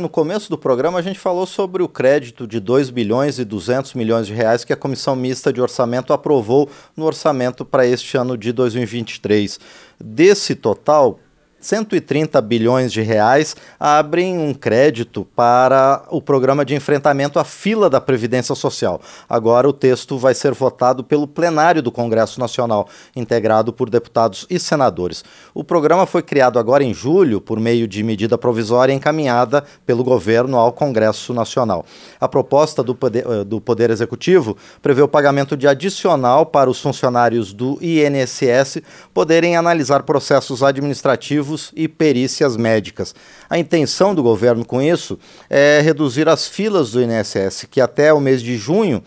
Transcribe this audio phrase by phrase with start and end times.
[0.00, 3.94] No começo do programa a gente falou sobre o crédito de 2 bilhões e 200
[3.94, 8.38] milhões de reais que a Comissão Mista de Orçamento aprovou no orçamento para este ano
[8.38, 9.58] de 2023.
[9.98, 11.18] Desse total,
[11.68, 18.00] 130 bilhões de reais abrem um crédito para o programa de enfrentamento à fila da
[18.00, 19.02] Previdência Social.
[19.28, 24.58] Agora o texto vai ser votado pelo plenário do Congresso Nacional, integrado por deputados e
[24.58, 25.22] senadores.
[25.52, 30.56] O programa foi criado agora em julho por meio de medida provisória encaminhada pelo governo
[30.56, 31.84] ao Congresso Nacional.
[32.18, 36.80] A proposta do Poder, eh, do poder Executivo prevê o pagamento de adicional para os
[36.80, 38.82] funcionários do INSS
[39.12, 43.14] poderem analisar processos administrativos e perícias médicas.
[43.48, 45.18] A intenção do governo com isso
[45.48, 49.02] é reduzir as filas do INSS, que até o mês de junho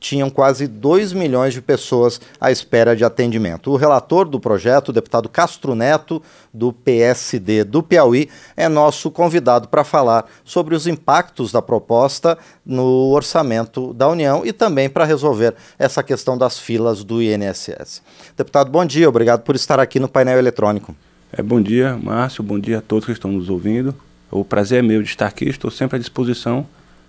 [0.00, 3.70] tinham quase 2 milhões de pessoas à espera de atendimento.
[3.70, 6.22] O relator do projeto, o deputado Castro Neto,
[6.52, 13.10] do PSD do Piauí, é nosso convidado para falar sobre os impactos da proposta no
[13.10, 18.02] orçamento da União e também para resolver essa questão das filas do INSS.
[18.36, 20.94] Deputado, bom dia, obrigado por estar aqui no painel eletrônico.
[21.32, 23.94] É, bom dia, Márcio, bom dia a todos que estão nos ouvindo.
[24.32, 26.66] O prazer é meu de estar aqui, estou sempre à disposição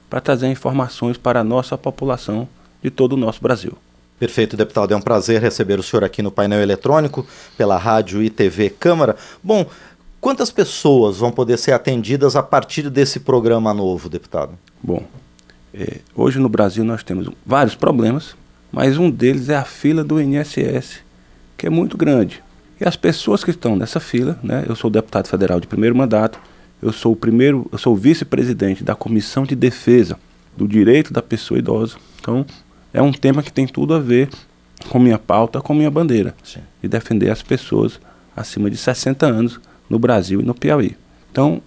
[0.08, 2.48] para trazer informações para a nossa população
[2.84, 3.74] de todo o nosso Brasil.
[4.20, 4.94] Perfeito, deputado.
[4.94, 7.26] É um prazer receber o senhor aqui no painel eletrônico,
[7.58, 9.16] pela rádio e TV Câmara.
[9.44, 9.66] Bom,
[10.20, 14.52] quantas pessoas vão poder ser atendidas a partir desse programa novo, deputado?
[14.84, 15.04] Bom,
[15.74, 18.36] é, hoje no Brasil nós temos vários problemas,
[18.72, 21.00] mas um deles é a fila do INSS,
[21.58, 22.44] que é muito grande.
[22.82, 26.40] E as pessoas que estão nessa fila, né, eu sou deputado federal de primeiro mandato,
[26.82, 30.18] eu sou o primeiro, eu sou vice-presidente da Comissão de Defesa
[30.58, 31.98] do Direito da Pessoa Idosa.
[32.20, 32.44] Então,
[32.92, 34.30] é um tema que tem tudo a ver
[34.90, 36.62] com minha pauta, com minha bandeira, Sim.
[36.82, 38.00] de defender as pessoas
[38.36, 40.98] acima de 60 anos no Brasil e no Piauí.
[41.32, 41.62] Então,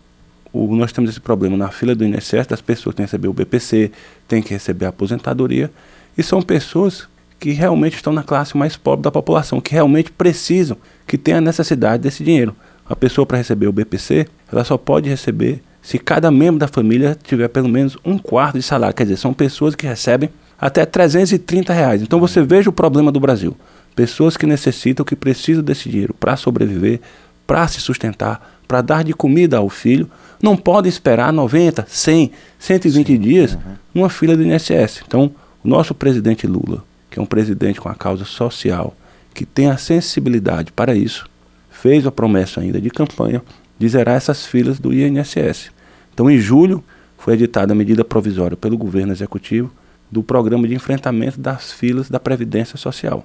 [0.53, 3.29] o, nós temos esse problema na fila do INSS das pessoas que têm que receber
[3.29, 3.92] o BPC,
[4.27, 5.70] têm que receber a aposentadoria,
[6.19, 7.07] e são pessoas
[7.45, 11.42] que realmente estão na classe mais pobre da população, que realmente precisam, que têm a
[11.42, 12.57] necessidade desse dinheiro.
[12.89, 17.14] A pessoa para receber o BPC, ela só pode receber se cada membro da família
[17.23, 18.96] tiver pelo menos um quarto de salário.
[18.96, 22.01] Quer dizer, são pessoas que recebem até 330 reais.
[22.01, 23.55] Então você veja o problema do Brasil.
[23.95, 27.02] Pessoas que necessitam, que precisam desse dinheiro para sobreviver,
[27.46, 30.11] para se sustentar, para dar de comida ao filho,
[30.42, 33.19] não podem esperar 90, 100, 120 Sim.
[33.19, 33.61] dias uhum.
[33.92, 35.02] numa fila do INSS.
[35.07, 35.30] Então,
[35.63, 36.83] o nosso presidente Lula,
[37.14, 38.92] que um presidente com a causa social,
[39.33, 41.30] que tem a sensibilidade para isso,
[41.70, 43.41] fez a promessa ainda de campanha
[43.79, 45.70] de zerar essas filas do INSS.
[46.13, 46.83] Então, em julho,
[47.17, 49.70] foi editada a medida provisória pelo governo executivo
[50.11, 53.25] do programa de enfrentamento das filas da Previdência Social.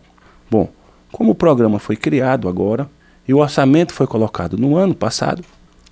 [0.52, 0.70] Bom,
[1.12, 2.88] como o programa foi criado agora
[3.28, 5.44] e o orçamento foi colocado no ano passado,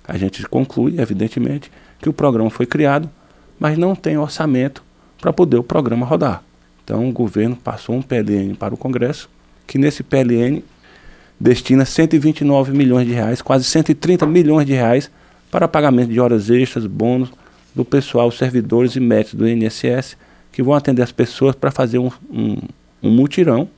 [0.06, 1.68] a gente conclui, evidentemente,
[2.00, 3.10] que o programa foi criado,
[3.58, 4.84] mas não tem orçamento
[5.20, 6.44] para poder o programa rodar.
[6.88, 9.28] Então o governo passou um PLN para o Congresso,
[9.66, 10.64] que nesse PLN
[11.38, 15.10] destina 129 milhões de reais, quase 130 milhões de reais
[15.50, 17.30] para pagamento de horas extras, bônus
[17.74, 20.16] do pessoal, servidores e médicos do INSS,
[20.50, 22.56] que vão atender as pessoas para fazer um, um,
[23.02, 23.68] um, mutirão,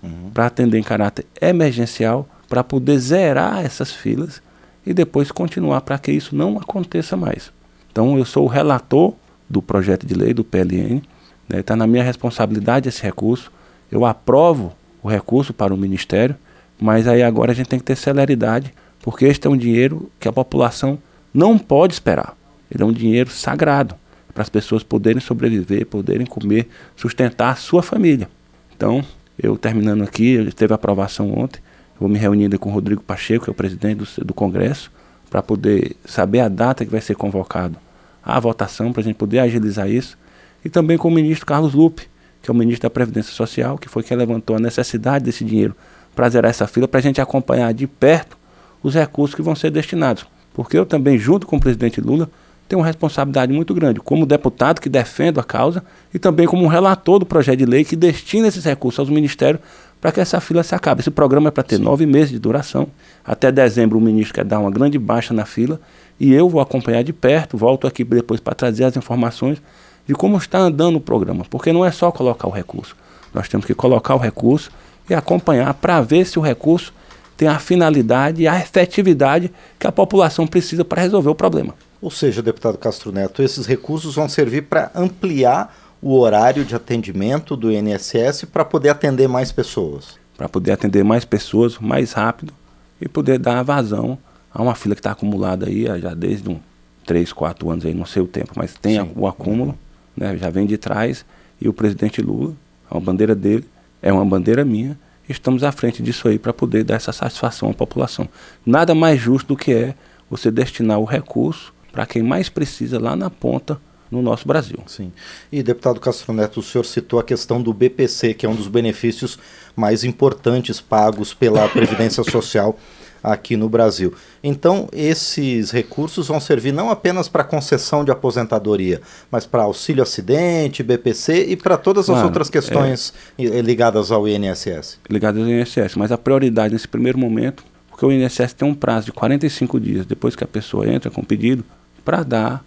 [0.00, 0.30] uhum.
[0.32, 4.40] para atender em caráter emergencial, para poder zerar essas filas
[4.86, 7.50] e depois continuar para que isso não aconteça mais.
[7.90, 9.14] Então eu sou o relator
[9.50, 11.02] do projeto de lei do PLN,
[11.50, 11.80] Está né?
[11.80, 13.50] na minha responsabilidade esse recurso.
[13.90, 14.72] Eu aprovo
[15.02, 16.36] o recurso para o Ministério,
[16.80, 18.72] mas aí agora a gente tem que ter celeridade,
[19.02, 20.98] porque este é um dinheiro que a população
[21.32, 22.36] não pode esperar.
[22.70, 23.94] Ele é um dinheiro sagrado
[24.32, 28.28] para as pessoas poderem sobreviver, poderem comer, sustentar a sua família.
[28.74, 29.04] Então,
[29.38, 31.60] eu terminando aqui, teve aprovação ontem,
[32.00, 34.90] vou me reunir com o Rodrigo Pacheco, que é o presidente do, do Congresso,
[35.28, 37.76] para poder saber a data que vai ser convocado
[38.24, 40.16] a votação, para a gente poder agilizar isso
[40.64, 42.08] e também com o ministro Carlos Lupe,
[42.42, 45.74] que é o ministro da Previdência Social, que foi quem levantou a necessidade desse dinheiro
[46.14, 48.36] para zerar essa fila, para a gente acompanhar de perto
[48.82, 50.26] os recursos que vão ser destinados.
[50.52, 52.28] Porque eu também, junto com o presidente Lula,
[52.68, 55.82] tenho uma responsabilidade muito grande, como deputado que defendo a causa
[56.12, 59.60] e também como relator do projeto de lei que destina esses recursos aos ministérios
[60.00, 61.00] para que essa fila se acabe.
[61.00, 61.82] Esse programa é para ter Sim.
[61.82, 62.88] nove meses de duração.
[63.24, 65.80] Até dezembro o ministro quer dar uma grande baixa na fila
[66.18, 69.62] e eu vou acompanhar de perto, volto aqui depois para trazer as informações
[70.06, 72.96] de como está andando o programa, porque não é só colocar o recurso.
[73.32, 74.70] Nós temos que colocar o recurso
[75.08, 76.92] e acompanhar para ver se o recurso
[77.36, 81.74] tem a finalidade e a efetividade que a população precisa para resolver o problema.
[82.00, 87.56] Ou seja, deputado Castro Neto, esses recursos vão servir para ampliar o horário de atendimento
[87.56, 90.16] do INSS para poder atender mais pessoas.
[90.36, 92.52] Para poder atender mais pessoas mais rápido
[93.00, 94.18] e poder dar vazão
[94.52, 96.58] a uma fila que está acumulada aí já desde um
[97.06, 99.10] três, quatro anos aí, não sei o tempo, mas tem Sim.
[99.14, 99.76] o acúmulo,
[100.16, 101.24] né, já vem de trás,
[101.60, 102.54] e o presidente Lula,
[102.90, 103.64] a bandeira dele,
[104.00, 104.98] é uma bandeira minha,
[105.28, 108.28] estamos à frente disso aí para poder dar essa satisfação à população.
[108.66, 109.94] Nada mais justo do que é
[110.28, 113.80] você destinar o recurso para quem mais precisa lá na ponta
[114.10, 114.78] no nosso Brasil.
[114.86, 115.10] Sim.
[115.50, 118.68] E, deputado Castro Neto, o senhor citou a questão do BPC, que é um dos
[118.68, 119.38] benefícios
[119.74, 122.78] mais importantes pagos pela Previdência Social
[123.22, 124.12] aqui no Brasil.
[124.42, 130.82] Então, esses recursos vão servir não apenas para concessão de aposentadoria, mas para auxílio acidente,
[130.82, 134.98] BPC e para todas as outras questões é, ligadas ao INSS.
[135.08, 139.06] Ligadas ao INSS, mas a prioridade nesse primeiro momento, porque o INSS tem um prazo
[139.06, 141.64] de 45 dias depois que a pessoa entra com o pedido,
[142.04, 142.64] para dar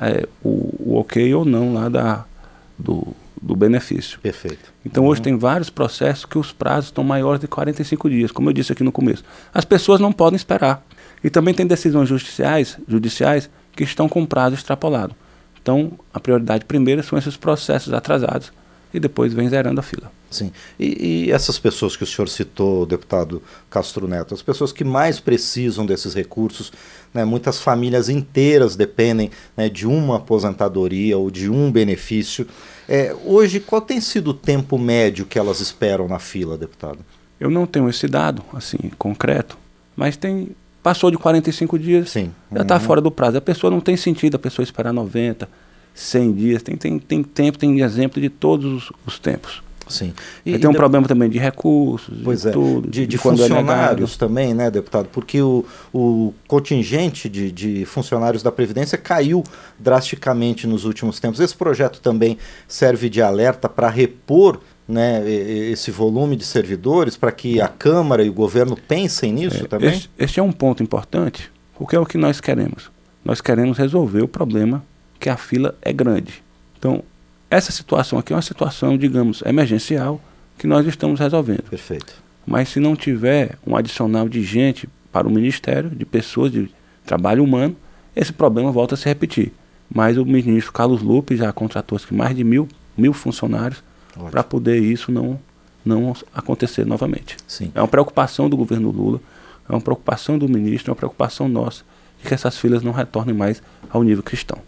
[0.00, 2.24] é, o, o, ok ou não lá da,
[2.78, 3.08] do,
[3.40, 4.18] do benefício.
[4.20, 4.72] Perfeito.
[4.84, 5.24] Então hoje uhum.
[5.24, 8.82] tem vários processos que os prazos estão maiores de 45 dias, como eu disse aqui
[8.82, 9.24] no começo.
[9.52, 10.84] As pessoas não podem esperar.
[11.22, 15.14] E também tem decisões judiciais, judiciais que estão com prazo extrapolado.
[15.60, 18.52] Então a prioridade primeira são esses processos atrasados
[18.92, 20.10] e depois vem zerando a fila.
[20.30, 20.52] Sim.
[20.78, 25.18] E, e, essas pessoas que o senhor citou, deputado Castro Neto, as pessoas que mais
[25.18, 26.72] precisam desses recursos,
[27.14, 32.46] né, muitas famílias inteiras dependem né, de uma aposentadoria ou de um benefício.
[32.88, 36.98] É, hoje, qual tem sido o tempo médio que elas esperam na fila, deputado?
[37.40, 39.56] Eu não tenho esse dado, assim, concreto,
[39.96, 40.48] mas tem
[40.82, 42.32] passou de 45 dias, Sim.
[42.50, 42.80] já está uhum.
[42.80, 43.36] fora do prazo.
[43.36, 45.48] A pessoa não tem sentido a pessoa esperar 90,
[45.98, 49.62] 100 dias, tem, tem, tem tempo, tem exemplo de todos os, os tempos.
[49.88, 50.12] Sim.
[50.44, 52.82] E, tem um problema também de recursos, pois de é, tudo.
[52.82, 55.08] De, de, de é funcionários é também, né, deputado?
[55.10, 59.42] Porque o, o contingente de, de funcionários da Previdência caiu
[59.78, 61.40] drasticamente nos últimos tempos.
[61.40, 67.60] Esse projeto também serve de alerta para repor né, esse volume de servidores, para que
[67.60, 69.90] a Câmara e o governo pensem nisso é, também?
[69.90, 72.90] Este, este é um ponto importante, porque é o que nós queremos.
[73.24, 74.82] Nós queremos resolver o problema
[75.18, 76.42] que a fila é grande.
[76.78, 77.02] Então,
[77.50, 80.20] essa situação aqui é uma situação, digamos, emergencial
[80.58, 81.62] que nós estamos resolvendo.
[81.62, 82.14] Perfeito.
[82.46, 86.70] Mas se não tiver um adicional de gente para o Ministério, de pessoas de
[87.04, 87.76] trabalho humano,
[88.14, 89.52] esse problema volta a se repetir.
[89.88, 93.82] Mas o ministro Carlos Lupe já contratou mais de mil, mil funcionários
[94.30, 95.38] para poder isso não,
[95.84, 97.36] não acontecer novamente.
[97.46, 97.70] Sim.
[97.74, 99.20] É uma preocupação do governo Lula,
[99.68, 101.84] é uma preocupação do ministro, é uma preocupação nossa
[102.20, 104.58] de que essas filas não retornem mais ao nível que estão.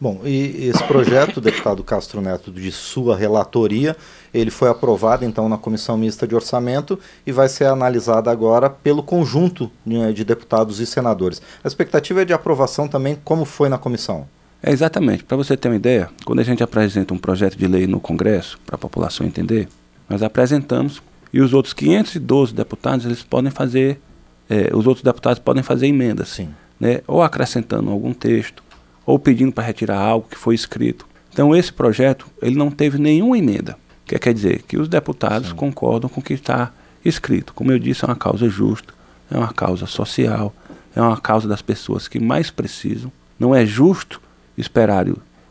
[0.00, 3.96] Bom, e esse projeto, deputado Castro Neto, de sua relatoria,
[4.32, 6.96] ele foi aprovado então na Comissão Mista de Orçamento
[7.26, 11.42] e vai ser analisado agora pelo conjunto né, de deputados e senadores.
[11.64, 14.28] A expectativa é de aprovação também, como foi na comissão?
[14.62, 15.24] É exatamente.
[15.24, 18.56] Para você ter uma ideia, quando a gente apresenta um projeto de lei no Congresso,
[18.64, 19.68] para a população entender,
[20.08, 21.02] nós apresentamos
[21.32, 24.00] e os outros 512 deputados, eles podem fazer,
[24.48, 26.50] é, os outros deputados podem fazer emendas, Sim.
[26.78, 28.62] Né, ou acrescentando algum texto,
[29.08, 31.06] ou pedindo para retirar algo que foi escrito.
[31.32, 33.74] Então esse projeto ele não teve nenhuma emenda,
[34.04, 35.54] que quer dizer que os deputados Sim.
[35.54, 36.70] concordam com o que está
[37.02, 37.54] escrito.
[37.54, 38.92] Como eu disse, é uma causa justa,
[39.30, 40.54] é uma causa social,
[40.94, 43.10] é uma causa das pessoas que mais precisam.
[43.40, 44.20] Não é justo
[44.58, 45.06] esperar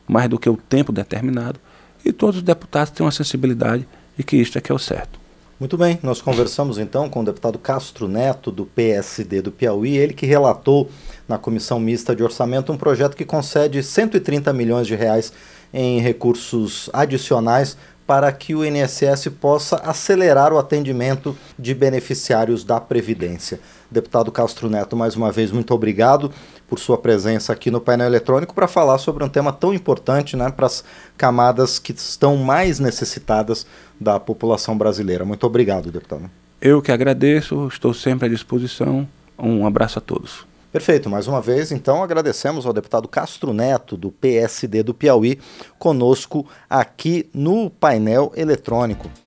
[0.07, 1.59] mais do que o tempo determinado
[2.05, 5.19] e todos os deputados têm uma sensibilidade de que isto é que é o certo.
[5.59, 10.13] Muito bem, nós conversamos então com o deputado Castro Neto, do PSD do Piauí, ele
[10.13, 10.87] que relatou
[11.27, 15.33] na Comissão Mista de Orçamento um projeto que concede 130 milhões de reais
[15.73, 17.75] em recursos adicionais
[18.07, 23.59] para que o INSS possa acelerar o atendimento de beneficiários da Previdência.
[23.91, 26.31] Deputado Castro Neto, mais uma vez, muito obrigado
[26.69, 30.49] por sua presença aqui no painel eletrônico para falar sobre um tema tão importante né,
[30.49, 30.83] para as
[31.17, 33.67] camadas que estão mais necessitadas
[33.99, 35.25] da população brasileira.
[35.25, 36.29] Muito obrigado, deputado.
[36.61, 39.07] Eu que agradeço, estou sempre à disposição.
[39.37, 40.45] Um abraço a todos.
[40.77, 45.39] Perfeito, mais uma vez, então agradecemos ao deputado Castro Neto, do PSD do Piauí,
[45.79, 49.09] conosco aqui no painel eletrônico.